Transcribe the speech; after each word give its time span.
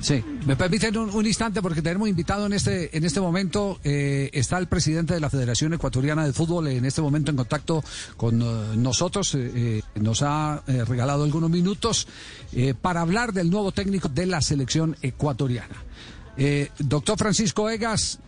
Sí, 0.00 0.24
me 0.46 0.54
permiten 0.54 0.96
un, 0.96 1.26
instante 1.26 1.60
porque 1.60 1.82
tenemos 1.82 2.08
invitado 2.08 2.46
en 2.46 2.52
este 2.52 2.96
en 2.96 3.04
este 3.04 3.20
momento 3.20 3.80
eh, 3.82 4.30
está 4.32 4.58
el 4.58 4.68
presidente 4.68 5.14
de 5.14 5.20
la 5.20 5.28
Federación 5.28 5.74
Ecuatoriana 5.74 6.24
de 6.24 6.32
Fútbol 6.32 6.68
en 6.68 6.84
este 6.84 7.02
momento 7.02 7.32
en 7.32 7.36
contacto 7.36 7.82
con 8.16 8.40
eh, 8.40 8.76
nosotros. 8.76 9.34
Eh, 9.34 9.82
nos 9.96 10.22
ha 10.22 10.62
regalado 10.66 11.24
algunos 11.24 11.50
minutos 11.50 12.06
para 12.80 13.00
hablar 13.00 13.32
del 13.32 13.50
nuevo 13.50 13.72
técnico 13.72 14.08
de 14.08 14.26
la 14.26 14.40
selección 14.40 14.96
ecuatoriana. 15.02 15.84
Doctor 16.78 17.18
Francisco 17.18 17.68
Egas, 17.68 18.20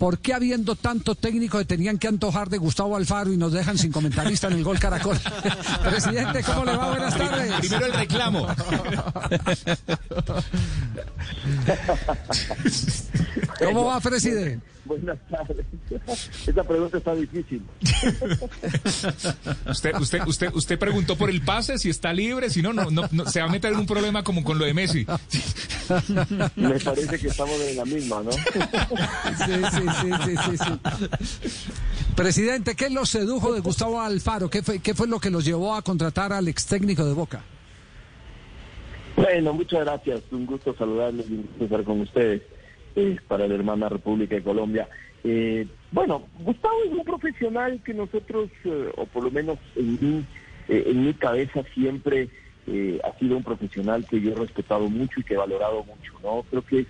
¿por 0.00 0.18
qué 0.18 0.32
habiendo 0.32 0.76
tanto 0.76 1.14
técnico 1.14 1.58
que 1.58 1.66
tenían 1.66 1.98
que 1.98 2.08
antojar 2.08 2.48
de 2.48 2.56
Gustavo 2.56 2.96
Alfaro 2.96 3.34
y 3.34 3.36
nos 3.36 3.52
dejan 3.52 3.76
sin 3.76 3.92
comentarista 3.92 4.46
en 4.46 4.54
el 4.54 4.64
gol 4.64 4.78
Caracol? 4.78 5.18
presidente, 5.84 6.42
¿cómo 6.42 6.64
le 6.64 6.74
va? 6.74 6.88
Buenas 6.88 7.18
tardes. 7.18 7.52
Primero 7.60 7.84
el 7.84 7.92
reclamo. 7.92 8.46
¿Cómo 13.58 13.84
va, 13.84 14.00
presidente? 14.00 14.60
Buenas 14.90 15.18
tardes. 15.30 15.66
Esta 16.46 16.64
pregunta 16.64 16.98
está 16.98 17.14
difícil. 17.14 17.62
Usted, 19.68 19.94
usted, 20.00 20.26
usted, 20.26 20.50
usted 20.52 20.78
preguntó 20.78 21.16
por 21.16 21.30
el 21.30 21.42
pase, 21.42 21.78
si 21.78 21.90
está 21.90 22.12
libre, 22.12 22.50
si 22.50 22.62
no, 22.62 22.72
no, 22.72 22.90
no, 22.90 23.02
no, 23.12 23.26
se 23.26 23.40
va 23.40 23.46
a 23.46 23.50
meter 23.50 23.72
en 23.72 23.78
un 23.78 23.86
problema 23.86 24.24
como 24.24 24.42
con 24.42 24.58
lo 24.58 24.64
de 24.64 24.74
Messi. 24.74 25.06
Me 26.56 26.80
parece 26.80 27.18
que 27.18 27.28
estamos 27.28 27.60
en 27.60 27.76
la 27.76 27.84
misma, 27.84 28.22
¿no? 28.22 28.32
Sí, 28.32 28.40
sí, 29.72 29.82
sí, 30.00 30.34
sí, 30.36 30.56
sí. 30.58 32.04
Presidente, 32.16 32.74
¿qué 32.74 32.90
lo 32.90 33.06
sedujo 33.06 33.52
de 33.52 33.60
Gustavo 33.60 34.00
Alfaro? 34.00 34.50
¿Qué 34.50 34.62
fue, 34.62 34.80
¿Qué 34.80 34.94
fue 34.94 35.06
lo 35.06 35.20
que 35.20 35.30
los 35.30 35.44
llevó 35.44 35.74
a 35.74 35.82
contratar 35.82 36.32
al 36.32 36.48
ex 36.48 36.66
técnico 36.66 37.04
de 37.04 37.14
Boca? 37.14 37.42
Bueno, 39.16 39.52
muchas 39.52 39.84
gracias. 39.84 40.22
Un 40.30 40.46
gusto 40.46 40.74
saludarles 40.76 41.28
y 41.28 41.34
un 41.34 41.48
estar 41.60 41.84
con 41.84 42.00
ustedes 42.00 42.42
eh, 42.96 43.16
para 43.28 43.46
la 43.46 43.54
hermana 43.54 43.88
República 43.88 44.34
de 44.34 44.42
Colombia. 44.42 44.88
Eh, 45.22 45.66
bueno, 45.92 46.26
Gustavo 46.38 46.74
es 46.86 46.92
un 46.92 47.04
profesional 47.04 47.80
que 47.84 47.92
nosotros, 47.92 48.50
eh, 48.64 48.90
o 48.96 49.06
por 49.06 49.24
lo 49.24 49.30
menos 49.30 49.58
en 49.76 49.98
mi, 50.00 50.24
eh, 50.68 50.84
en 50.86 51.06
mi 51.06 51.14
cabeza 51.14 51.62
siempre 51.74 52.28
ha 53.02 53.18
sido 53.18 53.36
un 53.36 53.42
profesional 53.42 54.06
que 54.08 54.20
yo 54.20 54.30
he 54.30 54.34
respetado 54.36 54.88
mucho 54.88 55.18
y 55.18 55.24
que 55.24 55.34
he 55.34 55.36
valorado 55.36 55.82
mucho, 55.82 56.12
¿no? 56.22 56.44
Creo 56.48 56.62
que 56.62 56.86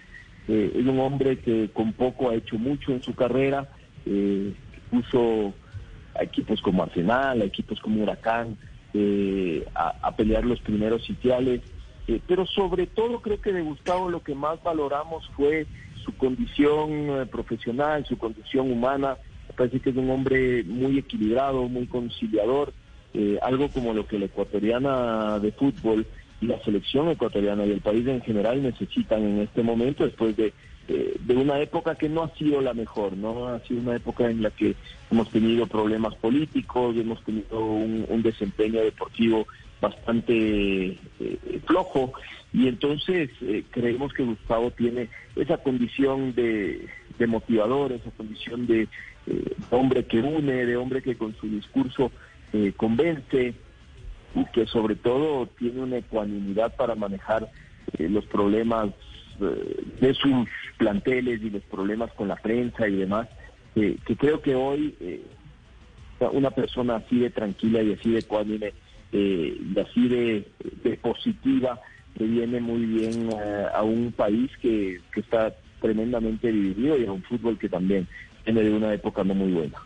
eh, 0.48 0.72
es 0.74 0.86
un 0.86 0.98
hombre 0.98 1.38
que 1.38 1.70
con 1.72 1.92
poco 1.92 2.30
ha 2.30 2.34
hecho 2.34 2.58
mucho 2.58 2.92
en 2.92 3.02
su 3.02 3.14
carrera, 3.14 3.68
eh, 4.06 4.52
puso 4.90 5.52
a 6.18 6.24
equipos 6.24 6.60
como 6.62 6.82
Arsenal, 6.82 7.40
a 7.40 7.44
equipos 7.44 7.80
como 7.80 8.02
Huracán, 8.02 8.56
eh, 8.94 9.64
a, 9.74 10.10
pelear 10.16 10.44
los 10.44 10.60
primeros 10.60 11.04
sitiales, 11.04 11.60
eh, 12.08 12.20
pero 12.26 12.44
sobre 12.46 12.86
todo 12.86 13.20
creo 13.20 13.40
que 13.40 13.52
de 13.52 13.62
Gustavo 13.62 14.10
lo 14.10 14.22
que 14.22 14.34
más 14.34 14.60
valoramos 14.62 15.30
fue 15.36 15.66
su 16.04 16.16
condición 16.16 17.28
profesional, 17.30 18.04
su 18.06 18.18
condición 18.18 18.72
humana. 18.72 19.16
Parece 19.56 19.80
que 19.80 19.90
es 19.90 19.96
un 19.96 20.10
hombre 20.10 20.64
muy 20.64 20.98
equilibrado, 20.98 21.68
muy 21.68 21.86
conciliador, 21.86 22.72
algo 23.42 23.68
como 23.68 23.92
lo 23.92 24.06
que 24.06 24.18
la 24.18 24.26
ecuatoriana 24.26 25.38
de 25.38 25.52
fútbol 25.52 26.06
la 26.40 26.58
selección 26.64 27.08
ecuatoriana 27.08 27.66
y 27.66 27.72
el 27.72 27.80
país 27.80 28.06
en 28.06 28.22
general 28.22 28.62
necesitan 28.62 29.22
en 29.22 29.38
este 29.40 29.62
momento 29.62 30.04
después 30.04 30.36
de, 30.36 30.52
de 30.86 31.36
una 31.36 31.60
época 31.60 31.94
que 31.94 32.08
no 32.08 32.24
ha 32.24 32.34
sido 32.34 32.60
la 32.60 32.74
mejor, 32.74 33.16
¿no? 33.16 33.46
Ha 33.46 33.60
sido 33.60 33.80
una 33.80 33.96
época 33.96 34.28
en 34.28 34.42
la 34.42 34.50
que 34.50 34.74
hemos 35.10 35.30
tenido 35.30 35.66
problemas 35.66 36.14
políticos, 36.16 36.96
hemos 36.96 37.22
tenido 37.24 37.60
un, 37.60 38.22
desempeño 38.22 38.80
deportivo 38.80 39.46
bastante 39.80 40.34
eh, 41.20 41.60
flojo 41.64 42.12
y 42.52 42.68
entonces 42.68 43.30
eh, 43.40 43.64
creemos 43.70 44.12
que 44.12 44.24
Gustavo 44.24 44.70
tiene 44.72 45.08
esa 45.36 45.56
condición 45.58 46.34
de, 46.34 46.86
de 47.18 47.26
motivador, 47.26 47.92
esa 47.92 48.10
condición 48.10 48.66
de 48.66 48.88
eh, 49.26 49.56
hombre 49.70 50.04
que 50.04 50.20
une, 50.20 50.66
de 50.66 50.76
hombre 50.76 51.02
que 51.02 51.16
con 51.16 51.34
su 51.36 51.48
discurso 51.48 52.10
convence 52.76 53.54
y 54.34 54.44
que 54.46 54.66
sobre 54.66 54.96
todo 54.96 55.46
tiene 55.58 55.80
una 55.80 55.98
ecuanimidad 55.98 56.74
para 56.76 56.94
manejar 56.94 57.50
eh, 57.98 58.08
los 58.08 58.24
problemas 58.26 58.90
eh, 59.40 59.84
de 60.00 60.14
sus 60.14 60.48
planteles 60.78 61.42
y 61.42 61.50
los 61.50 61.62
problemas 61.64 62.12
con 62.12 62.28
la 62.28 62.36
prensa 62.36 62.88
y 62.88 62.96
demás, 62.96 63.28
que 63.74 64.16
creo 64.16 64.42
que 64.42 64.54
hoy 64.54 64.94
eh, 65.00 65.22
una 66.32 66.50
persona 66.50 66.96
así 66.96 67.20
de 67.20 67.30
tranquila 67.30 67.82
y 67.82 67.92
así 67.92 68.10
de 68.10 68.18
ecuánime 68.18 68.72
y 69.12 69.78
así 69.78 70.08
de, 70.08 70.44
positiva 71.00 71.80
que 72.16 72.24
viene 72.24 72.60
muy 72.60 72.84
bien 72.84 73.30
a 73.74 73.82
un 73.82 74.12
país 74.12 74.50
que, 74.60 75.00
que 75.12 75.20
está 75.20 75.54
tremendamente 75.80 76.52
dividido 76.52 76.98
y 76.98 77.06
a 77.06 77.12
un 77.12 77.22
fútbol 77.22 77.58
que 77.58 77.68
también 77.68 78.06
viene 78.44 78.62
de 78.62 78.72
una 78.72 78.92
época 78.92 79.24
no 79.24 79.34
muy 79.34 79.52
buena. 79.52 79.78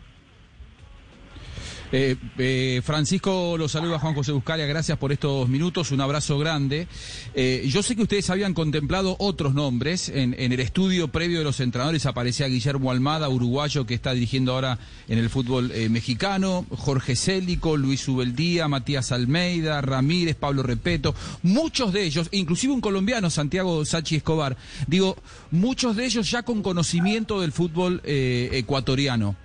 Eh, 1.96 2.16
eh, 2.38 2.82
Francisco, 2.84 3.54
lo 3.56 3.68
saluda 3.68 4.00
Juan 4.00 4.14
José 4.14 4.32
Buscalia, 4.32 4.66
gracias 4.66 4.98
por 4.98 5.12
estos 5.12 5.48
minutos, 5.48 5.92
un 5.92 6.00
abrazo 6.00 6.36
grande. 6.40 6.88
Eh, 7.36 7.68
yo 7.68 7.84
sé 7.84 7.94
que 7.94 8.02
ustedes 8.02 8.28
habían 8.30 8.52
contemplado 8.52 9.14
otros 9.20 9.54
nombres, 9.54 10.08
en, 10.08 10.34
en, 10.36 10.52
el 10.52 10.58
estudio 10.58 11.06
previo 11.06 11.38
de 11.38 11.44
los 11.44 11.60
entrenadores 11.60 12.04
aparecía 12.06 12.48
Guillermo 12.48 12.90
Almada, 12.90 13.28
uruguayo 13.28 13.86
que 13.86 13.94
está 13.94 14.12
dirigiendo 14.12 14.54
ahora 14.54 14.80
en 15.06 15.18
el 15.18 15.30
fútbol 15.30 15.70
eh, 15.70 15.88
mexicano, 15.88 16.66
Jorge 16.70 17.14
Célico, 17.14 17.76
Luis 17.76 18.08
Ubeldía, 18.08 18.66
Matías 18.66 19.12
Almeida, 19.12 19.80
Ramírez, 19.80 20.34
Pablo 20.34 20.64
Repeto, 20.64 21.14
muchos 21.44 21.92
de 21.92 22.02
ellos, 22.02 22.28
inclusive 22.32 22.72
un 22.72 22.80
colombiano, 22.80 23.30
Santiago 23.30 23.84
Sachi 23.84 24.16
Escobar, 24.16 24.56
digo, 24.88 25.16
muchos 25.52 25.94
de 25.94 26.06
ellos 26.06 26.28
ya 26.28 26.42
con 26.42 26.60
conocimiento 26.60 27.40
del 27.40 27.52
fútbol 27.52 28.00
eh, 28.02 28.48
ecuatoriano. 28.50 29.36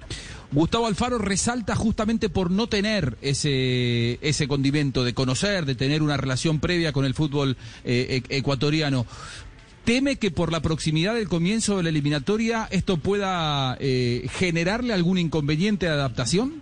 Gustavo 0.52 0.88
Alfaro 0.88 1.20
resalta 1.20 1.76
justamente 1.76 2.30
por 2.30 2.50
no 2.50 2.68
tener 2.68 3.18
ese, 3.22 4.18
ese 4.22 4.48
condimento 4.48 5.04
de 5.04 5.14
conocer, 5.14 5.66
de 5.66 5.76
tener 5.76 6.02
una 6.02 6.18
relación 6.18 6.60
previa 6.60 6.92
con 6.92 7.06
el 7.06 7.14
fútbol 7.14 7.56
eh, 7.84 8.22
ecuatoriano. 8.30 9.06
¿Teme 9.86 10.18
que 10.18 10.32
por 10.32 10.52
la 10.52 10.62
proximidad 10.62 11.16
del 11.16 11.28
comienzo 11.30 11.78
de 11.78 11.84
la 11.84 11.90
eliminatoria 11.90 12.68
esto 12.72 12.98
pueda 12.98 13.78
eh, 13.80 14.28
generarle 14.34 14.94
algún 14.94 15.18
inconveniente 15.18 15.86
de 15.86 15.92
adaptación? 15.94 16.62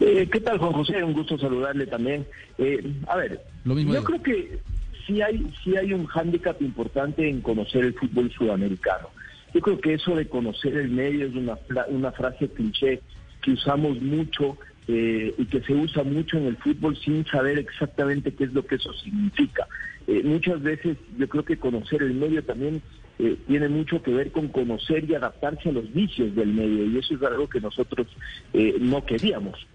Eh, 0.00 0.28
¿Qué 0.30 0.40
tal, 0.40 0.58
Juan 0.58 0.72
José? 0.72 1.02
Un 1.02 1.14
gusto 1.14 1.38
saludarle 1.38 1.86
también. 1.86 2.26
Eh, 2.58 2.92
a 3.08 3.16
ver, 3.16 3.40
Lo 3.64 3.74
mismo 3.74 3.94
yo 3.94 4.00
digo. 4.00 4.12
creo 4.12 4.22
que 4.22 4.58
sí 5.06 5.20
hay, 5.22 5.46
sí 5.64 5.76
hay 5.76 5.92
un 5.92 6.06
hándicap 6.06 6.60
importante 6.60 7.28
en 7.28 7.40
conocer 7.40 7.84
el 7.84 7.94
fútbol 7.94 8.30
sudamericano. 8.32 9.08
Yo 9.56 9.62
creo 9.62 9.80
que 9.80 9.94
eso 9.94 10.14
de 10.14 10.28
conocer 10.28 10.76
el 10.76 10.90
medio 10.90 11.24
es 11.24 11.34
una, 11.34 11.56
una 11.88 12.12
frase 12.12 12.46
cliché 12.46 13.00
que 13.40 13.52
usamos 13.52 14.02
mucho 14.02 14.58
eh, 14.86 15.34
y 15.38 15.46
que 15.46 15.62
se 15.62 15.72
usa 15.72 16.02
mucho 16.02 16.36
en 16.36 16.44
el 16.44 16.58
fútbol 16.58 16.94
sin 16.98 17.24
saber 17.24 17.58
exactamente 17.58 18.34
qué 18.34 18.44
es 18.44 18.52
lo 18.52 18.66
que 18.66 18.74
eso 18.74 18.92
significa. 18.92 19.66
Eh, 20.08 20.20
muchas 20.24 20.60
veces 20.60 20.98
yo 21.16 21.26
creo 21.26 21.42
que 21.46 21.56
conocer 21.56 22.02
el 22.02 22.12
medio 22.12 22.44
también 22.44 22.82
eh, 23.18 23.38
tiene 23.46 23.70
mucho 23.70 24.02
que 24.02 24.12
ver 24.12 24.30
con 24.30 24.48
conocer 24.48 25.08
y 25.08 25.14
adaptarse 25.14 25.70
a 25.70 25.72
los 25.72 25.90
vicios 25.90 26.36
del 26.36 26.52
medio 26.52 26.84
y 26.84 26.98
eso 26.98 27.14
es 27.14 27.22
algo 27.22 27.48
que 27.48 27.62
nosotros 27.62 28.08
eh, 28.52 28.76
no 28.78 29.06
queríamos. 29.06 29.66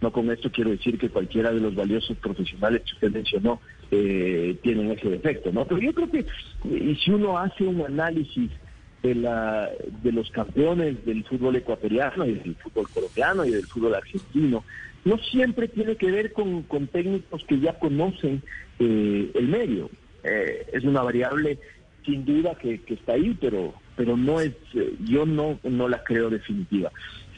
No 0.00 0.12
con 0.12 0.30
esto 0.30 0.50
quiero 0.50 0.70
decir 0.70 0.96
que 0.96 1.10
cualquiera 1.10 1.52
de 1.52 1.60
los 1.60 1.74
valiosos 1.74 2.16
profesionales 2.16 2.84
que 2.86 2.94
usted 2.94 3.12
mencionó 3.12 3.60
eh, 3.90 4.56
tienen 4.62 4.92
ese 4.92 5.10
defecto, 5.10 5.52
¿no? 5.52 5.66
Pero 5.66 5.82
yo 5.82 5.92
creo 5.92 6.10
que, 6.10 6.24
y 6.70 6.94
si 6.94 7.10
uno 7.10 7.36
hace 7.36 7.64
un 7.64 7.82
análisis 7.82 8.50
de, 9.06 9.14
la, 9.14 9.70
de 10.02 10.12
los 10.12 10.30
campeones 10.30 11.04
del 11.04 11.24
fútbol 11.24 11.56
ecuatoriano 11.56 12.26
y 12.26 12.34
del 12.34 12.56
fútbol 12.56 12.88
colombiano 12.92 13.44
y 13.44 13.50
del 13.50 13.66
fútbol 13.66 13.94
argentino, 13.94 14.64
no 15.04 15.18
siempre 15.18 15.68
tiene 15.68 15.96
que 15.96 16.10
ver 16.10 16.32
con, 16.32 16.62
con 16.62 16.88
técnicos 16.88 17.44
que 17.44 17.60
ya 17.60 17.78
conocen 17.78 18.42
eh, 18.78 19.30
el 19.34 19.48
medio. 19.48 19.88
Eh, 20.24 20.66
es 20.72 20.84
una 20.84 21.02
variable 21.02 21.58
sin 22.04 22.24
duda 22.24 22.54
que, 22.54 22.80
está 22.88 23.12
ahí, 23.12 23.36
pero, 23.40 23.74
pero 23.96 24.16
no 24.16 24.40
es, 24.40 24.52
eh, 24.74 24.94
yo 25.04 25.26
no, 25.26 25.58
no 25.62 25.88
la 25.88 26.02
creo 26.04 26.30
definitiva. 26.30 26.90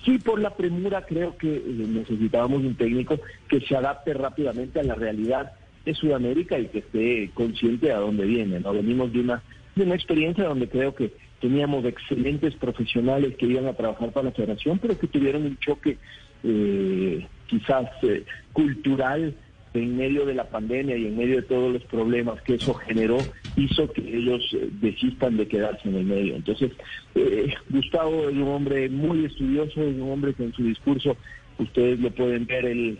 Sí, 0.04 0.18
por 0.18 0.40
la 0.40 0.54
premura 0.54 1.04
creo 1.04 1.36
que 1.36 1.56
eh, 1.56 1.62
necesitábamos 1.66 2.60
un 2.60 2.76
técnico 2.76 3.18
que 3.48 3.60
se 3.60 3.76
adapte 3.76 4.14
rápidamente 4.14 4.80
a 4.80 4.84
la 4.84 4.94
realidad 4.94 5.52
de 5.84 5.94
Sudamérica 5.94 6.58
y 6.58 6.66
que 6.68 6.78
esté 6.78 7.30
consciente 7.34 7.92
a 7.92 7.98
dónde 7.98 8.24
viene. 8.24 8.60
¿no? 8.60 8.72
Venimos 8.72 9.12
de 9.12 9.20
una, 9.20 9.42
de 9.74 9.84
una 9.84 9.94
experiencia 9.94 10.44
donde 10.44 10.68
creo 10.68 10.94
que 10.94 11.12
teníamos 11.40 11.84
excelentes 11.84 12.54
profesionales 12.54 13.36
que 13.36 13.46
iban 13.46 13.66
a 13.66 13.74
trabajar 13.74 14.10
para 14.12 14.26
la 14.26 14.32
federación, 14.32 14.78
pero 14.78 14.98
que 14.98 15.06
tuvieron 15.06 15.44
un 15.44 15.58
choque 15.58 15.98
eh, 16.44 17.26
quizás 17.46 17.86
eh, 18.02 18.24
cultural 18.52 19.34
en 19.74 19.96
medio 19.96 20.24
de 20.24 20.34
la 20.34 20.44
pandemia 20.44 20.96
y 20.96 21.06
en 21.06 21.16
medio 21.16 21.36
de 21.36 21.42
todos 21.42 21.72
los 21.72 21.82
problemas 21.84 22.40
que 22.42 22.54
eso 22.54 22.74
generó, 22.74 23.18
hizo 23.56 23.90
que 23.92 24.00
ellos 24.00 24.42
eh, 24.54 24.68
desistan 24.80 25.36
de 25.36 25.46
quedarse 25.46 25.88
en 25.88 25.96
el 25.96 26.04
medio. 26.04 26.36
Entonces, 26.36 26.72
eh, 27.14 27.54
Gustavo 27.68 28.28
es 28.28 28.34
un 28.34 28.48
hombre 28.48 28.88
muy 28.88 29.24
estudioso, 29.24 29.82
es 29.82 29.96
un 29.96 30.10
hombre 30.10 30.34
que 30.34 30.44
en 30.44 30.52
su 30.52 30.64
discurso, 30.64 31.16
ustedes 31.58 32.00
lo 32.00 32.10
pueden 32.10 32.46
ver, 32.46 32.66
él, 32.66 32.98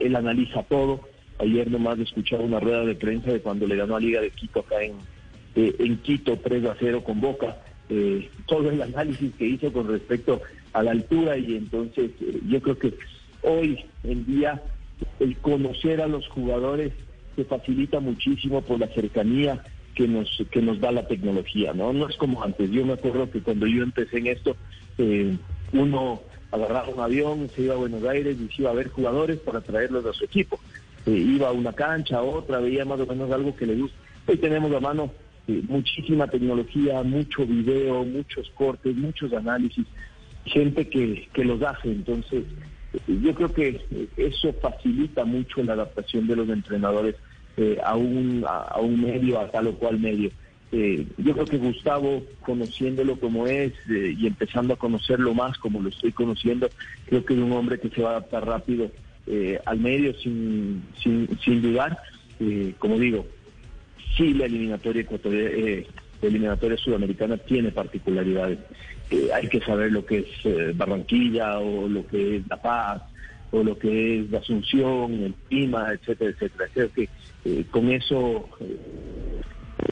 él 0.00 0.16
analiza 0.16 0.62
todo. 0.64 1.00
Ayer 1.38 1.70
nomás 1.70 1.98
escuchaba 2.00 2.42
una 2.42 2.58
rueda 2.58 2.84
de 2.84 2.96
prensa 2.96 3.32
de 3.32 3.40
cuando 3.40 3.66
le 3.66 3.76
ganó 3.76 3.96
a 3.96 4.00
Liga 4.00 4.20
de 4.20 4.30
Quito 4.30 4.60
acá 4.60 4.82
en, 4.82 4.94
eh, 5.54 5.74
en 5.78 5.98
Quito 5.98 6.36
3 6.36 6.64
a 6.64 6.76
0 6.78 7.04
con 7.04 7.20
Boca. 7.20 7.58
Eh, 7.90 8.30
todo 8.46 8.70
el 8.70 8.82
análisis 8.82 9.32
que 9.36 9.46
hizo 9.46 9.72
con 9.72 9.88
respecto 9.88 10.42
a 10.72 10.82
la 10.82 10.90
altura 10.90 11.38
y 11.38 11.56
entonces 11.56 12.10
eh, 12.20 12.40
yo 12.46 12.60
creo 12.60 12.78
que 12.78 12.94
hoy 13.42 13.84
en 14.04 14.26
día 14.26 14.62
el 15.20 15.36
conocer 15.38 16.00
a 16.02 16.06
los 16.06 16.28
jugadores 16.28 16.92
se 17.36 17.44
facilita 17.44 18.00
muchísimo 18.00 18.62
por 18.62 18.78
la 18.78 18.88
cercanía 18.88 19.62
que 19.94 20.06
nos 20.06 20.28
que 20.50 20.60
nos 20.60 20.80
da 20.80 20.92
la 20.92 21.06
tecnología, 21.06 21.72
¿no? 21.72 21.92
No 21.92 22.08
es 22.08 22.16
como 22.16 22.42
antes. 22.42 22.70
Yo 22.70 22.84
me 22.84 22.92
acuerdo 22.92 23.30
que 23.30 23.40
cuando 23.40 23.66
yo 23.66 23.82
empecé 23.82 24.18
en 24.18 24.28
esto, 24.28 24.56
eh, 24.98 25.36
uno 25.72 26.22
agarraba 26.50 26.88
un 26.88 27.00
avión, 27.00 27.50
se 27.54 27.62
iba 27.62 27.74
a 27.74 27.78
Buenos 27.78 28.04
Aires 28.04 28.36
y 28.40 28.48
se 28.54 28.62
iba 28.62 28.70
a 28.70 28.74
ver 28.74 28.88
jugadores 28.90 29.38
para 29.38 29.60
traerlos 29.60 30.04
a 30.06 30.12
su 30.12 30.24
equipo. 30.24 30.58
Eh, 31.06 31.10
iba 31.10 31.48
a 31.48 31.52
una 31.52 31.72
cancha, 31.72 32.18
a 32.18 32.22
otra, 32.22 32.58
veía 32.58 32.84
más 32.84 33.00
o 33.00 33.06
menos 33.06 33.30
algo 33.30 33.54
que 33.56 33.66
le 33.66 33.74
gusta. 33.74 33.96
Hoy 34.26 34.36
tenemos 34.36 34.72
a 34.72 34.80
mano 34.80 35.10
eh, 35.48 35.62
muchísima 35.68 36.26
tecnología, 36.28 37.02
mucho 37.02 37.46
video, 37.46 38.04
muchos 38.04 38.48
cortes, 38.50 38.94
muchos 38.96 39.32
análisis, 39.32 39.86
gente 40.44 40.88
que, 40.88 41.28
que 41.32 41.44
los 41.44 41.62
hace. 41.62 41.90
Entonces, 41.90 42.44
yo 43.06 43.34
creo 43.34 43.52
que 43.52 43.80
eso 44.16 44.52
facilita 44.60 45.24
mucho 45.24 45.62
la 45.62 45.74
adaptación 45.74 46.26
de 46.26 46.36
los 46.36 46.48
entrenadores 46.48 47.16
eh, 47.56 47.76
a, 47.84 47.96
un, 47.96 48.44
a, 48.46 48.78
un 48.78 49.00
medio, 49.00 49.40
a 49.40 49.50
tal 49.50 49.66
o 49.68 49.74
cual 49.74 49.98
medio. 49.98 50.30
Eh, 50.70 51.06
yo 51.16 51.32
creo 51.32 51.44
que 51.44 51.58
Gustavo, 51.58 52.22
conociéndolo 52.40 53.18
como 53.18 53.46
es 53.46 53.72
eh, 53.90 54.14
y 54.16 54.26
empezando 54.26 54.74
a 54.74 54.78
conocerlo 54.78 55.34
más 55.34 55.58
como 55.58 55.80
lo 55.80 55.88
estoy 55.88 56.12
conociendo, 56.12 56.68
creo 57.06 57.24
que 57.24 57.34
es 57.34 57.40
un 57.40 57.52
hombre 57.52 57.80
que 57.80 57.88
se 57.88 58.02
va 58.02 58.10
a 58.10 58.12
adaptar 58.12 58.46
rápido 58.46 58.90
al 59.66 59.78
medio 59.78 60.14
sin, 60.20 60.82
sin, 61.02 61.28
sin 61.44 61.60
dudar. 61.60 61.98
como 62.78 62.98
digo, 62.98 63.26
sí 64.18 64.34
la 64.34 64.44
eliminatoria 64.44 65.06
la 66.20 66.28
eliminatoria 66.28 66.76
sudamericana 66.76 67.36
tiene 67.36 67.70
particularidades. 67.70 68.58
Eh, 69.10 69.28
hay 69.32 69.48
que 69.48 69.60
saber 69.60 69.92
lo 69.92 70.04
que 70.04 70.18
es 70.18 70.26
eh, 70.44 70.72
Barranquilla 70.74 71.60
o 71.60 71.88
lo 71.88 72.06
que 72.06 72.36
es 72.36 72.48
La 72.48 72.60
Paz 72.60 73.02
o 73.52 73.62
lo 73.62 73.78
que 73.78 74.20
es 74.20 74.34
Asunción, 74.34 75.12
el 75.12 75.34
clima, 75.48 75.92
etcétera, 75.92 76.30
etcétera. 76.32 76.68
Creo 76.74 76.92
que 76.92 77.08
eh, 77.44 77.64
con 77.70 77.90
eso 77.90 78.48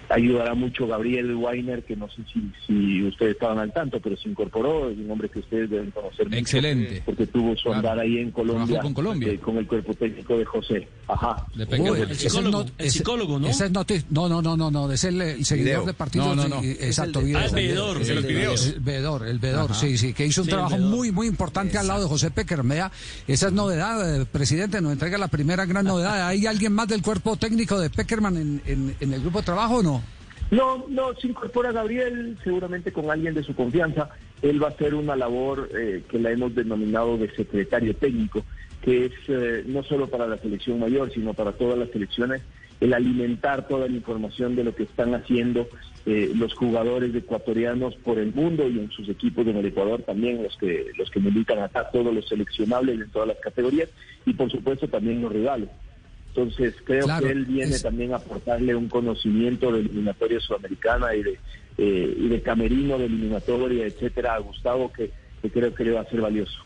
ayudará 0.08 0.54
mucho 0.54 0.86
Gabriel 0.86 1.34
Weiner, 1.34 1.82
que 1.82 1.96
no 1.96 2.08
sé 2.08 2.22
si, 2.32 2.52
si 2.66 3.02
ustedes 3.04 3.32
estaban 3.32 3.58
al 3.58 3.72
tanto, 3.72 4.00
pero 4.00 4.16
se 4.16 4.28
incorporó, 4.28 4.90
es 4.90 4.98
un 4.98 5.10
hombre 5.10 5.28
que 5.28 5.40
ustedes 5.40 5.70
deben 5.70 5.90
conocer. 5.90 6.32
Excelente. 6.32 7.02
porque 7.04 7.26
tuvo 7.26 7.56
su 7.56 7.72
andar 7.72 7.98
ahí 7.98 8.18
en 8.18 8.30
Colombia. 8.30 8.80
con 8.80 8.94
Colombia. 8.94 9.32
Eh, 9.32 9.38
con 9.38 9.56
el 9.56 9.66
cuerpo 9.66 9.94
técnico 9.94 10.38
de 10.38 10.44
José. 10.44 10.88
Ajá. 11.08 11.46
el, 11.56 12.16
psicólogo, 12.16 12.66
el 12.78 12.90
psicólogo, 12.90 13.38
¿no? 13.38 13.48
Ese 13.48 13.70
no, 13.70 14.28
no, 14.28 14.42
no, 14.42 14.56
no, 14.56 14.70
no, 14.70 14.92
es 14.92 15.04
el, 15.04 15.44
seguidor 15.44 15.86
de 15.86 15.94
partidos. 15.94 16.36
No, 16.36 16.48
no, 16.48 16.48
no. 16.48 16.62
exacto, 16.62 17.20
el, 17.20 17.36
el 17.36 17.54
veedor. 17.54 18.02
El, 18.02 18.10
el 18.10 18.80
veedor, 18.80 19.26
el 19.26 19.38
veedor, 19.38 19.74
sí, 19.74 19.98
sí, 19.98 20.12
que 20.12 20.26
hizo 20.26 20.42
un 20.42 20.48
trabajo 20.48 20.78
muy, 20.78 21.12
muy 21.12 21.26
importante 21.26 21.78
al 21.78 21.86
lado 21.86 22.02
de 22.02 22.08
José 22.08 22.30
Peckerman. 22.30 22.90
Esa 23.26 23.46
es 23.46 23.52
novedad, 23.52 24.20
eh, 24.20 24.26
presidente, 24.26 24.80
nos 24.80 24.92
entrega 24.92 25.18
la 25.18 25.28
primera 25.28 25.64
gran 25.66 25.84
novedad. 25.84 26.26
¿Hay 26.26 26.46
alguien 26.46 26.72
más 26.72 26.88
del 26.88 27.02
cuerpo 27.02 27.36
técnico 27.36 27.78
de 27.78 27.90
Peckerman 27.90 28.36
en, 28.36 28.62
en, 28.66 28.96
en 29.00 29.12
el 29.12 29.20
grupo 29.20 29.38
de 29.38 29.44
trabajo 29.44 29.76
o 29.76 29.82
no? 29.82 29.95
No, 30.50 30.86
no, 30.88 31.14
se 31.14 31.26
incorpora 31.26 31.72
Gabriel, 31.72 32.38
seguramente 32.44 32.92
con 32.92 33.10
alguien 33.10 33.34
de 33.34 33.42
su 33.42 33.54
confianza. 33.54 34.10
Él 34.42 34.62
va 34.62 34.68
a 34.68 34.70
hacer 34.70 34.94
una 34.94 35.16
labor 35.16 35.68
eh, 35.76 36.02
que 36.08 36.18
la 36.18 36.30
hemos 36.30 36.54
denominado 36.54 37.16
de 37.18 37.34
secretario 37.34 37.96
técnico, 37.96 38.44
que 38.80 39.06
es 39.06 39.12
eh, 39.28 39.64
no 39.66 39.82
solo 39.82 40.08
para 40.08 40.28
la 40.28 40.38
selección 40.38 40.78
mayor, 40.78 41.12
sino 41.12 41.34
para 41.34 41.52
todas 41.52 41.76
las 41.76 41.90
selecciones, 41.90 42.42
el 42.80 42.92
alimentar 42.92 43.66
toda 43.66 43.88
la 43.88 43.96
información 43.96 44.54
de 44.54 44.62
lo 44.62 44.74
que 44.74 44.84
están 44.84 45.14
haciendo 45.14 45.66
eh, 46.04 46.30
los 46.36 46.54
jugadores 46.54 47.12
ecuatorianos 47.14 47.96
por 47.96 48.18
el 48.18 48.32
mundo 48.32 48.68
y 48.68 48.78
en 48.78 48.90
sus 48.90 49.08
equipos 49.08 49.46
en 49.46 49.56
el 49.56 49.66
Ecuador 49.66 50.02
también, 50.02 50.42
los 50.42 50.56
que, 50.56 50.86
los 50.96 51.10
que 51.10 51.18
militan 51.18 51.58
acá, 51.58 51.90
todos 51.90 52.14
los 52.14 52.28
seleccionables 52.28 53.00
en 53.00 53.10
todas 53.10 53.28
las 53.28 53.38
categorías 53.38 53.88
y 54.24 54.34
por 54.34 54.50
supuesto 54.50 54.86
también 54.86 55.22
los 55.22 55.32
rivales. 55.32 55.68
Entonces 56.36 56.74
creo 56.84 57.06
que 57.18 57.30
él 57.30 57.46
viene 57.46 57.78
también 57.78 58.12
a 58.12 58.16
aportarle 58.16 58.74
un 58.74 58.88
conocimiento 58.88 59.72
de 59.72 59.80
eliminatoria 59.80 60.38
sudamericana 60.38 61.14
y 61.14 61.22
de, 61.22 61.38
eh, 61.78 62.14
y 62.14 62.28
de 62.28 62.42
camerino 62.42 62.98
de 62.98 63.06
eliminatoria, 63.06 63.86
etcétera, 63.86 64.34
a 64.34 64.38
Gustavo 64.40 64.92
que, 64.92 65.10
que 65.40 65.50
creo 65.50 65.74
que 65.74 65.84
le 65.84 65.92
va 65.92 66.02
a 66.02 66.10
ser 66.10 66.20
valioso. 66.20 66.58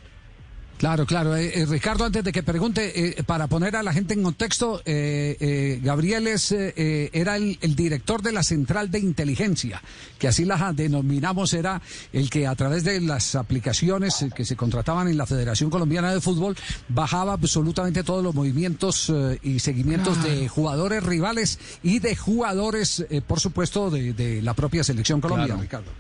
Claro, 0.80 1.04
claro. 1.04 1.36
Eh, 1.36 1.60
eh, 1.60 1.66
Ricardo, 1.66 2.06
antes 2.06 2.24
de 2.24 2.32
que 2.32 2.42
pregunte, 2.42 3.18
eh, 3.20 3.22
para 3.24 3.48
poner 3.48 3.76
a 3.76 3.82
la 3.82 3.92
gente 3.92 4.14
en 4.14 4.22
contexto, 4.22 4.80
Gabriel 4.86 6.26
es, 6.26 6.52
era 6.52 7.36
el, 7.36 7.58
director 7.76 8.22
de 8.22 8.32
la 8.32 8.42
Central 8.42 8.90
de 8.90 8.98
Inteligencia, 8.98 9.82
que 10.18 10.26
así 10.26 10.46
la 10.46 10.72
denominamos, 10.72 11.52
era 11.52 11.82
el 12.14 12.30
que 12.30 12.46
a 12.46 12.54
través 12.54 12.84
de 12.84 12.98
las 13.02 13.34
aplicaciones 13.34 14.24
que 14.34 14.46
se 14.46 14.56
contrataban 14.56 15.08
en 15.08 15.18
la 15.18 15.26
Federación 15.26 15.68
Colombiana 15.68 16.14
de 16.14 16.20
Fútbol, 16.22 16.56
bajaba 16.88 17.34
absolutamente 17.34 18.02
todos 18.02 18.24
los 18.24 18.34
movimientos 18.34 19.12
y 19.42 19.58
seguimientos 19.58 20.22
de 20.22 20.48
jugadores 20.48 21.02
rivales 21.02 21.58
y 21.82 21.98
de 21.98 22.16
jugadores, 22.16 23.04
por 23.26 23.38
supuesto, 23.38 23.90
de, 23.90 24.40
la 24.40 24.54
propia 24.54 24.82
selección 24.82 25.20
colombiana, 25.20 25.60
Ricardo. 25.60 25.90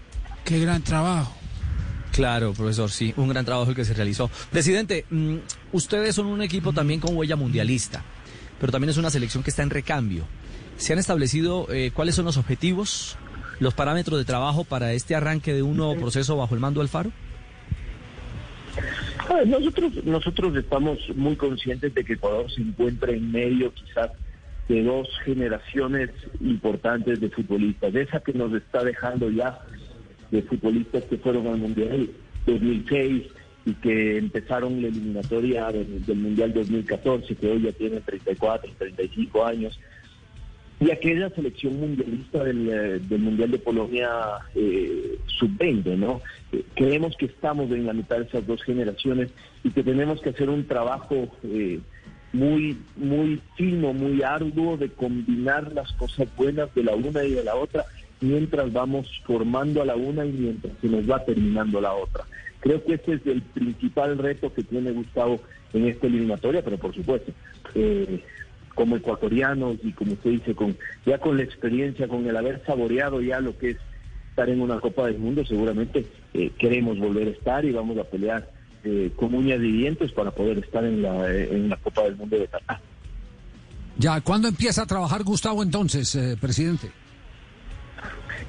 Qué 0.42 0.58
gran 0.58 0.82
trabajo. 0.82 1.39
Claro, 2.20 2.52
profesor, 2.52 2.90
sí, 2.90 3.14
un 3.16 3.30
gran 3.30 3.46
trabajo 3.46 3.70
el 3.70 3.74
que 3.74 3.86
se 3.86 3.94
realizó. 3.94 4.30
Presidente, 4.50 5.06
mm, 5.08 5.36
ustedes 5.72 6.14
son 6.14 6.26
un 6.26 6.42
equipo 6.42 6.74
también 6.74 7.00
con 7.00 7.16
huella 7.16 7.34
mundialista, 7.34 8.04
pero 8.60 8.70
también 8.70 8.90
es 8.90 8.98
una 8.98 9.08
selección 9.08 9.42
que 9.42 9.48
está 9.48 9.62
en 9.62 9.70
recambio. 9.70 10.24
¿Se 10.76 10.92
han 10.92 10.98
establecido 10.98 11.66
eh, 11.72 11.92
cuáles 11.94 12.14
son 12.14 12.26
los 12.26 12.36
objetivos, 12.36 13.16
los 13.58 13.72
parámetros 13.72 14.18
de 14.18 14.26
trabajo 14.26 14.64
para 14.64 14.92
este 14.92 15.14
arranque 15.14 15.54
de 15.54 15.62
un 15.62 15.78
nuevo 15.78 15.96
proceso 15.96 16.36
bajo 16.36 16.54
el 16.54 16.60
mando 16.60 16.82
Alfaro? 16.82 17.10
Nosotros, 19.46 20.04
nosotros 20.04 20.54
estamos 20.56 20.98
muy 21.16 21.36
conscientes 21.36 21.94
de 21.94 22.04
que 22.04 22.12
Ecuador 22.12 22.52
se 22.52 22.60
encuentra 22.60 23.12
en 23.12 23.32
medio 23.32 23.72
quizás 23.72 24.10
de 24.68 24.84
dos 24.84 25.08
generaciones 25.24 26.10
importantes 26.40 27.18
de 27.18 27.30
futbolistas, 27.30 27.94
de 27.94 28.02
esa 28.02 28.20
que 28.20 28.34
nos 28.34 28.52
está 28.52 28.84
dejando 28.84 29.30
ya 29.30 29.58
de 30.30 30.42
futbolistas 30.42 31.04
que 31.04 31.18
fueron 31.18 31.46
al 31.46 31.58
Mundial 31.58 32.10
2006 32.46 33.24
y 33.66 33.74
que 33.74 34.18
empezaron 34.18 34.80
la 34.80 34.88
eliminatoria 34.88 35.68
del, 35.68 36.16
Mundial 36.16 36.52
2014, 36.52 37.34
que 37.34 37.50
hoy 37.50 37.62
ya 37.62 37.72
tienen 37.72 38.02
34, 38.02 38.72
35 38.78 39.44
años. 39.44 39.78
Y 40.80 40.90
aquella 40.90 41.28
selección 41.30 41.78
mundialista 41.78 42.42
del, 42.42 42.68
eh, 42.70 43.18
Mundial 43.18 43.50
de 43.50 43.58
Polonia 43.58 44.08
eh, 44.54 45.18
sub-20, 45.38 45.98
¿no? 45.98 46.22
Eh, 46.52 46.64
creemos 46.74 47.14
que 47.18 47.26
estamos 47.26 47.70
en 47.70 47.84
la 47.84 47.92
mitad 47.92 48.16
de 48.16 48.24
esas 48.24 48.46
dos 48.46 48.62
generaciones 48.62 49.30
y 49.62 49.70
que 49.70 49.82
tenemos 49.82 50.22
que 50.22 50.30
hacer 50.30 50.48
un 50.48 50.66
trabajo 50.66 51.28
eh, 51.42 51.80
muy, 52.32 52.78
muy 52.96 53.40
fino, 53.56 53.92
muy 53.92 54.22
arduo 54.22 54.78
de 54.78 54.88
combinar 54.88 55.70
las 55.74 55.92
cosas 55.92 56.28
buenas 56.36 56.74
de 56.74 56.84
la 56.84 56.94
una 56.94 57.24
y 57.24 57.32
de 57.32 57.44
la 57.44 57.56
otra 57.56 57.84
mientras 58.20 58.72
vamos 58.72 59.08
formando 59.24 59.82
a 59.82 59.84
la 59.84 59.96
una 59.96 60.24
y 60.26 60.32
mientras 60.32 60.72
se 60.80 60.88
nos 60.88 61.10
va 61.10 61.24
terminando 61.24 61.80
la 61.80 61.92
otra. 61.92 62.24
Creo 62.60 62.84
que 62.84 62.94
ese 62.94 63.14
es 63.14 63.26
el 63.26 63.42
principal 63.42 64.18
reto 64.18 64.52
que 64.52 64.62
tiene 64.62 64.90
Gustavo 64.92 65.40
en 65.72 65.86
esta 65.86 66.06
eliminatoria, 66.06 66.62
pero 66.62 66.76
por 66.78 66.94
supuesto, 66.94 67.32
eh, 67.74 68.22
como 68.74 68.96
ecuatorianos 68.96 69.78
y 69.82 69.92
como 69.92 70.12
usted 70.12 70.30
dice, 70.30 70.54
con 70.54 70.76
ya 71.06 71.18
con 71.18 71.36
la 71.36 71.42
experiencia, 71.42 72.06
con 72.06 72.26
el 72.26 72.36
haber 72.36 72.62
saboreado 72.66 73.20
ya 73.20 73.40
lo 73.40 73.56
que 73.56 73.70
es 73.70 73.76
estar 74.28 74.48
en 74.48 74.60
una 74.60 74.78
Copa 74.78 75.06
del 75.06 75.18
Mundo, 75.18 75.44
seguramente 75.44 76.06
eh, 76.34 76.52
queremos 76.58 76.98
volver 76.98 77.28
a 77.28 77.30
estar 77.30 77.64
y 77.64 77.72
vamos 77.72 77.98
a 77.98 78.04
pelear 78.04 78.48
eh, 78.84 79.10
con 79.16 79.34
uñas 79.34 79.60
y 79.60 79.72
dientes 79.72 80.12
para 80.12 80.30
poder 80.30 80.58
estar 80.58 80.84
en 80.84 81.02
la, 81.02 81.34
en 81.34 81.68
la 81.68 81.76
Copa 81.76 82.02
del 82.02 82.16
Mundo 82.16 82.38
de 82.38 82.46
Qatar. 82.46 82.80
Ya, 83.98 84.20
¿cuándo 84.20 84.48
empieza 84.48 84.82
a 84.82 84.86
trabajar 84.86 85.22
Gustavo 85.24 85.62
entonces, 85.62 86.16
presidente? 86.40 86.90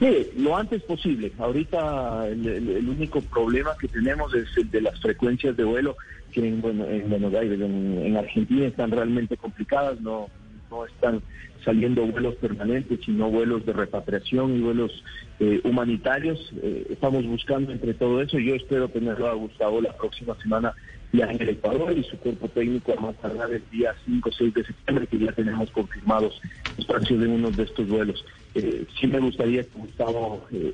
Sí, 0.01 0.31
lo 0.38 0.58
antes 0.58 0.81
posible. 0.81 1.31
Ahorita 1.38 2.27
el, 2.27 2.89
único 2.89 3.22
problema 3.22 3.75
que 3.79 3.88
tenemos 3.88 4.34
es 4.34 4.48
el 4.58 4.72
de 4.72 4.81
las 4.81 5.00
frecuencias 5.00 5.55
de 5.55 5.63
vuelo, 5.63 5.96
que 6.31 6.48
en, 6.48 6.60
bueno, 6.60 6.88
en 6.88 7.08
Buenos 7.08 7.31
Aires, 7.36 7.62
en, 7.62 8.17
Argentina, 8.17 8.65
están 8.65 8.89
realmente 8.89 9.38
complicadas. 9.38 10.01
No, 10.01 10.27
no 10.71 10.85
están 10.85 11.21
saliendo 11.63 12.05
vuelos 12.07 12.35
permanentes, 12.35 12.99
sino 13.05 13.29
vuelos 13.29 13.65
de 13.65 13.73
repatriación 13.73 14.55
y 14.55 14.61
vuelos 14.61 15.03
eh, 15.39 15.61
humanitarios. 15.63 16.51
Eh, 16.63 16.87
estamos 16.89 17.25
buscando 17.25 17.71
entre 17.71 17.93
todo 17.93 18.21
eso. 18.21 18.39
Yo 18.39 18.55
espero 18.55 18.87
tenerlo 18.87 19.27
a 19.27 19.33
Gustavo 19.33 19.81
la 19.81 19.95
próxima 19.95 20.35
semana 20.41 20.73
ya 21.13 21.25
en 21.25 21.49
Ecuador 21.49 21.95
y 21.95 22.03
su 22.03 22.17
cuerpo 22.17 22.47
técnico 22.47 22.93
a 22.97 23.01
más 23.01 23.15
tardar 23.17 23.51
el 23.51 23.63
día 23.69 23.93
5 24.05 24.29
o 24.29 24.31
6 24.31 24.53
de 24.53 24.63
septiembre, 24.63 25.07
que 25.07 25.19
ya 25.19 25.31
tenemos 25.33 25.69
confirmados 25.71 26.41
espacios 26.77 27.19
de 27.19 27.27
uno 27.27 27.51
de 27.51 27.63
estos 27.63 27.87
vuelos. 27.87 28.23
Eh, 28.55 28.85
sí 28.99 29.07
me 29.07 29.19
gustaría 29.19 29.63
que 29.63 29.77
Gustavo 29.77 30.45
eh, 30.51 30.73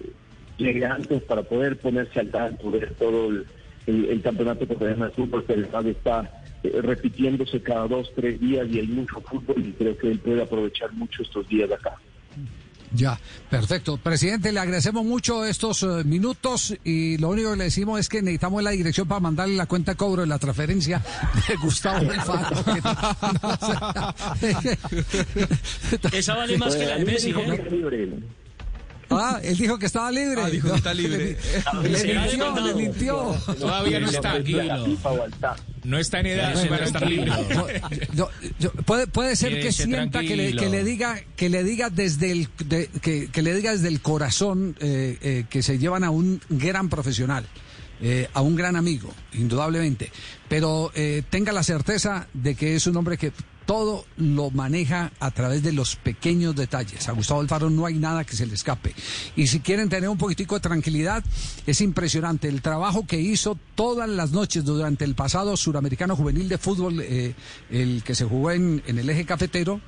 llegue 0.58 0.86
antes 0.86 1.24
para 1.24 1.42
poder 1.42 1.78
ponerse 1.78 2.20
al 2.20 2.30
tanto, 2.30 2.70
ver 2.70 2.94
todo 3.00 3.30
el, 3.30 3.46
el, 3.88 4.06
el 4.06 4.22
campeonato 4.22 4.66
de 4.66 5.10
fútbol, 5.12 5.44
que 5.44 5.54
el 5.54 5.68
está 5.88 6.30
repitiéndose 6.64 7.62
cada 7.62 7.88
dos, 7.88 8.12
tres 8.16 8.40
días 8.40 8.68
y 8.70 8.80
hay 8.80 8.88
mucho 8.88 9.22
fútbol 9.22 9.66
y 9.66 9.72
creo 9.74 9.98
que 9.98 10.12
él 10.12 10.20
puede 10.20 10.42
aprovechar 10.42 10.92
mucho 10.94 11.24
estos 11.24 11.48
días 11.48 11.72
acá. 11.72 11.96
Ya, 12.94 13.20
perfecto. 13.50 13.98
Presidente, 13.98 14.52
le 14.52 14.60
agradecemos 14.60 15.04
mucho 15.04 15.46
estos 15.46 15.84
eh, 15.84 16.04
minutos 16.06 16.74
y 16.84 17.18
lo 17.18 17.30
único 17.30 17.52
que 17.52 17.58
le 17.58 17.64
decimos 17.66 18.00
es 18.00 18.08
que 18.08 18.22
necesitamos 18.22 18.64
la 18.64 18.72
dirección 18.72 19.08
para 19.08 19.20
mandarle 19.20 19.56
la 19.56 19.66
cuenta 19.66 19.92
de 19.92 19.98
cobro 19.98 20.22
de 20.22 20.28
la 20.28 20.40
transferencia 20.40 21.04
de 21.48 21.56
Gustavo 21.58 22.10
Alfaro. 22.10 22.56
Esa 26.14 26.36
vale 26.36 26.58
más 26.58 26.76
que 26.76 26.86
la 26.86 26.98
de 26.98 27.06
Messi, 27.06 27.32
¿eh? 27.32 28.20
Ah, 29.10 29.40
él 29.44 29.58
dijo 29.58 29.78
que 29.80 29.86
estaba 29.86 30.12
libre. 30.12 30.42
Ah, 30.44 30.50
dijo 30.50 30.70
que 30.70 30.76
está 30.78 30.94
libre. 30.94 31.38
le 31.84 32.14
mintió, 32.14 32.56
le 32.66 32.74
mintió. 32.76 33.36
Todavía 33.60 34.00
no 34.00 34.10
está. 34.10 34.38
No 35.84 35.98
está 35.98 36.20
en 36.20 36.26
edad 36.26 36.68
para 36.70 36.86
estar 36.86 37.08
libre. 37.08 37.32
Yo- 38.14 38.30
yo- 38.60 38.72
puede, 38.86 39.08
puede 39.08 39.36
ser 39.36 39.60
que 39.62 39.72
sienta 39.72 40.22
que 40.22 40.36
le, 40.36 40.52
tranquilo. 40.52 40.62
que 40.62 40.70
le 40.70 40.84
diga 40.84 41.22
que 41.36 41.50
le 41.50 41.64
diga 41.64 41.90
desde 41.90 42.32
el 42.32 42.50
de- 42.66 42.88
que, 43.02 43.30
que 43.32 43.42
le 43.42 43.54
diga 43.56 43.72
desde 43.72 43.88
el 43.88 44.02
corazón 44.02 44.76
eh, 44.80 45.18
eh, 45.22 45.46
que 45.50 45.64
se 45.64 45.80
llevan 45.80 46.04
a 46.04 46.10
un 46.10 46.42
gran 46.50 46.90
profesional. 46.90 47.46
eh, 48.00 48.28
a 48.36 48.42
un 48.42 48.56
gran 48.56 48.76
amigo, 48.76 49.12
indudablemente, 49.34 50.12
pero 50.48 50.92
eh, 50.94 51.24
tenga 51.32 51.52
la 51.52 51.64
certeza 51.64 52.28
de 52.32 52.54
que 52.54 52.76
es 52.76 52.86
un 52.86 52.96
hombre 52.96 53.18
que 53.18 53.32
todo 53.68 54.06
lo 54.16 54.50
maneja 54.50 55.12
a 55.20 55.30
través 55.30 55.62
de 55.62 55.74
los 55.74 55.98
pequeños 55.98 56.56
detalles. 56.56 57.08
A 57.10 57.12
Gustavo 57.12 57.42
Alfaro 57.42 57.70
no 57.70 57.86
hay 57.86 57.96
nada 57.96 58.24
que 58.24 58.36
se 58.36 58.48
le 58.48 58.56
escape. 58.56 58.96
Y 59.36 59.48
si 59.48 59.60
quieren 59.60 59.90
tener 59.90 60.10
un 60.10 60.18
poquitico 60.18 60.56
de 60.56 60.62
tranquilidad, 60.62 61.24
es 61.68 61.82
impresionante 61.82 62.48
el 62.48 62.62
trabajo 62.62 63.06
que 63.06 63.20
hizo 63.20 63.60
todas 63.76 64.08
las 64.08 64.32
noches 64.32 64.64
durante 64.64 65.04
el 65.04 65.16
pasado 65.16 65.58
suramericano 65.58 66.16
juvenil 66.16 66.48
de 66.48 66.58
fútbol, 66.58 67.02
eh, 67.02 67.36
el 67.70 68.04
que 68.04 68.16
se 68.16 68.24
jugó 68.24 68.52
en, 68.52 68.82
en 68.88 69.00
el 69.00 69.10
eje 69.10 69.26
cafetero. 69.26 69.82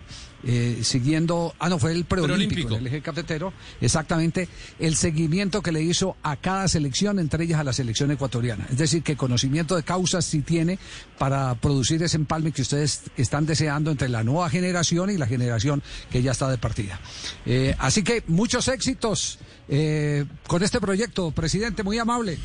Eh, 0.43 0.79
siguiendo, 0.83 1.53
ah 1.59 1.69
no, 1.69 1.79
fue 1.79 1.91
el 1.91 2.05
preolímpico, 2.05 2.75
el 2.75 2.87
eje 2.87 3.01
cafetero, 3.01 3.53
exactamente, 3.81 4.47
el 4.79 4.95
seguimiento 4.95 5.61
que 5.61 5.71
le 5.71 5.81
hizo 5.81 6.15
a 6.23 6.37
cada 6.37 6.67
selección, 6.67 7.19
entre 7.19 7.43
ellas 7.43 7.59
a 7.59 7.63
la 7.63 7.73
selección 7.73 8.11
ecuatoriana. 8.11 8.65
Es 8.69 8.77
decir, 8.77 9.03
que 9.03 9.15
conocimiento 9.15 9.75
de 9.75 9.83
causas 9.83 10.25
sí 10.25 10.41
tiene 10.41 10.79
para 11.17 11.55
producir 11.55 12.01
ese 12.03 12.17
empalme 12.17 12.51
que 12.51 12.61
ustedes 12.61 13.03
están 13.17 13.45
deseando 13.45 13.91
entre 13.91 14.09
la 14.09 14.23
nueva 14.23 14.49
generación 14.49 15.09
y 15.09 15.17
la 15.17 15.27
generación 15.27 15.83
que 16.09 16.21
ya 16.21 16.31
está 16.31 16.49
de 16.49 16.57
partida. 16.57 16.99
Eh, 17.45 17.75
así 17.77 18.03
que 18.03 18.23
muchos 18.27 18.67
éxitos 18.67 19.39
eh, 19.67 20.25
con 20.47 20.63
este 20.63 20.79
proyecto, 20.79 21.31
presidente, 21.31 21.83
muy 21.83 21.97
amable. 21.99 22.37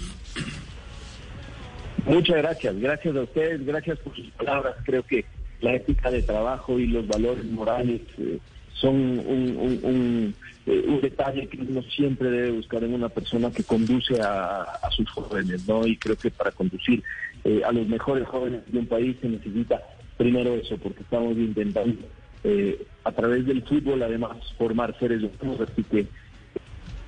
Muchas 2.07 2.37
gracias, 2.37 2.79
gracias 2.79 3.17
a 3.17 3.23
ustedes, 3.23 3.65
gracias 3.65 3.99
por 4.01 4.15
sus 4.15 4.31
palabras. 4.33 4.75
Creo 4.85 5.03
que 5.05 5.25
la 5.64 5.75
ética 5.75 6.11
de 6.11 6.23
trabajo 6.23 6.78
y 6.78 6.87
los 6.87 7.06
valores 7.06 7.44
morales 7.47 8.02
eh, 8.18 8.38
son 8.75 9.23
eh, 10.66 10.85
un 10.87 11.00
detalle 11.00 11.47
que 11.47 11.59
uno 11.61 11.83
siempre 11.83 12.30
debe 12.30 12.50
buscar 12.52 12.83
en 12.85 12.94
una 12.94 13.09
persona 13.09 13.50
que 13.50 13.64
conduce 13.64 14.21
a, 14.21 14.78
sus 14.90 15.11
jóvenes, 15.11 15.66
¿no? 15.66 15.87
Y 15.87 15.97
creo 15.97 16.16
que 16.16 16.30
para 16.30 16.52
conducir 16.52 17.02
eh, 17.44 17.62
a 17.64 17.73
los 17.73 17.87
mejores 17.88 18.26
jóvenes 18.26 18.61
de 18.66 18.78
un 18.78 18.87
país 18.87 19.16
se 19.21 19.28
necesita 19.28 19.83
primero 20.16 20.54
eso, 20.54 20.76
porque 20.78 21.02
estamos 21.02 21.37
intentando 21.37 21.97
eh, 22.44 22.87
a 23.04 23.12
través 23.12 23.44
del 23.47 23.62
fútbol 23.62 24.02
además 24.02 24.37
formar 24.56 24.97
seres 24.99 25.23
humanos, 25.23 25.61
así 25.68 25.83
que 25.85 26.06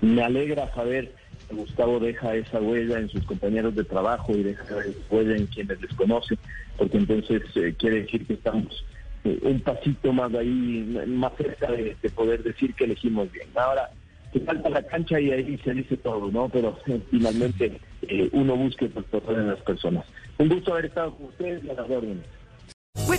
me 0.00 0.22
alegra 0.22 0.72
saber 0.74 1.14
Gustavo 1.50 2.00
deja 2.00 2.34
esa 2.34 2.60
huella 2.60 2.98
en 2.98 3.08
sus 3.08 3.24
compañeros 3.24 3.74
de 3.74 3.84
trabajo 3.84 4.32
y 4.32 4.42
deja 4.42 4.62
esa 4.64 4.84
huella 5.10 5.36
en 5.36 5.46
quienes 5.46 5.80
les 5.80 5.94
conoce, 5.94 6.36
porque 6.76 6.98
entonces 6.98 7.42
eh, 7.54 7.74
quiere 7.78 8.02
decir 8.02 8.26
que 8.26 8.34
estamos 8.34 8.84
eh, 9.24 9.38
un 9.42 9.60
pasito 9.60 10.12
más 10.12 10.34
ahí, 10.34 11.02
más 11.06 11.32
cerca 11.36 11.70
de, 11.70 11.96
de 12.00 12.10
poder 12.10 12.42
decir 12.42 12.74
que 12.74 12.84
elegimos 12.84 13.30
bien. 13.32 13.48
Ahora, 13.54 13.90
te 14.32 14.40
falta 14.40 14.68
la 14.68 14.82
cancha 14.82 15.18
y 15.20 15.30
ahí 15.30 15.58
se 15.64 15.72
dice 15.72 15.96
todo, 15.96 16.30
¿no? 16.30 16.48
Pero 16.48 16.78
eh, 16.86 17.00
finalmente 17.10 17.80
eh, 18.02 18.28
uno 18.32 18.56
busca 18.56 18.84
el 18.84 18.92
en 19.28 19.48
las 19.48 19.60
personas. 19.60 20.04
Un 20.38 20.48
gusto 20.48 20.72
haber 20.72 20.86
estado 20.86 21.14
con 21.14 21.26
ustedes 21.26 21.64
y 21.64 21.70
a 21.70 21.74
las 21.74 21.88
órdenes. 21.88 22.24